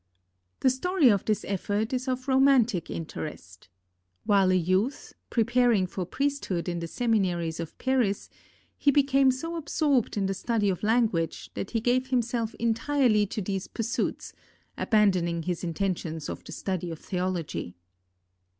The 0.61 0.71
story 0.71 1.09
of 1.09 1.25
this 1.25 1.45
effort 1.47 1.93
is 1.93 2.07
of 2.07 2.27
romantic 2.27 2.89
interest. 2.89 3.69
While 4.25 4.49
a 4.51 4.55
youth, 4.55 5.13
preparing 5.29 5.85
for 5.85 6.07
priesthood 6.07 6.67
in 6.67 6.79
the 6.79 6.87
seminaries 6.87 7.59
of 7.59 7.77
Paris, 7.77 8.27
he 8.79 8.89
became 8.89 9.29
so 9.29 9.57
absorbed 9.57 10.17
in 10.17 10.25
the 10.25 10.33
study 10.33 10.71
of 10.71 10.81
language, 10.81 11.53
that 11.53 11.69
he 11.69 11.81
gave 11.81 12.07
himself 12.07 12.55
entirely 12.55 13.27
to 13.27 13.43
these 13.43 13.67
pursuits, 13.67 14.33
abandoning 14.75 15.43
his 15.43 15.63
intentions 15.63 16.29
of 16.29 16.43
the 16.45 16.51
study 16.51 16.89
of 16.89 16.97
theology. 16.97 17.75